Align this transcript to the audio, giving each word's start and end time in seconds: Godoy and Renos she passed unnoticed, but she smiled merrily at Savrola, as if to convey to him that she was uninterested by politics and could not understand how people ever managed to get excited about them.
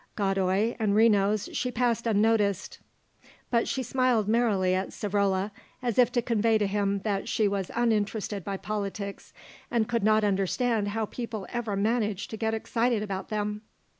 Godoy 0.15 0.75
and 0.79 0.95
Renos 0.95 1.47
she 1.53 1.69
passed 1.69 2.07
unnoticed, 2.07 2.79
but 3.51 3.67
she 3.67 3.83
smiled 3.83 4.27
merrily 4.27 4.73
at 4.73 4.87
Savrola, 4.93 5.51
as 5.83 5.99
if 5.99 6.11
to 6.13 6.23
convey 6.23 6.57
to 6.57 6.65
him 6.65 7.01
that 7.01 7.29
she 7.29 7.47
was 7.47 7.69
uninterested 7.75 8.43
by 8.43 8.57
politics 8.57 9.31
and 9.69 9.87
could 9.87 10.01
not 10.03 10.23
understand 10.23 10.87
how 10.87 11.05
people 11.05 11.45
ever 11.53 11.75
managed 11.75 12.31
to 12.31 12.37
get 12.37 12.55
excited 12.55 13.03
about 13.03 13.29
them. 13.29 13.61